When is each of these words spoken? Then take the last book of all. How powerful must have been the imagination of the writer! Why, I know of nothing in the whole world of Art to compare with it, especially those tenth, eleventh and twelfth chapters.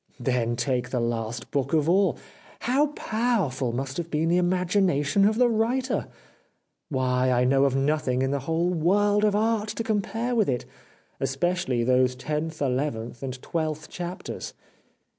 Then 0.19 0.55
take 0.55 0.89
the 0.89 0.99
last 0.99 1.51
book 1.51 1.73
of 1.73 1.87
all. 1.87 2.17
How 2.61 2.87
powerful 2.87 3.71
must 3.71 3.97
have 3.97 4.09
been 4.09 4.29
the 4.29 4.37
imagination 4.39 5.25
of 5.27 5.37
the 5.37 5.47
writer! 5.47 6.07
Why, 6.89 7.29
I 7.31 7.43
know 7.43 7.65
of 7.65 7.75
nothing 7.75 8.23
in 8.23 8.31
the 8.31 8.39
whole 8.49 8.71
world 8.71 9.23
of 9.23 9.35
Art 9.35 9.69
to 9.69 9.83
compare 9.83 10.33
with 10.33 10.49
it, 10.49 10.65
especially 11.19 11.83
those 11.83 12.15
tenth, 12.15 12.63
eleventh 12.63 13.21
and 13.21 13.39
twelfth 13.43 13.89
chapters. 13.89 14.55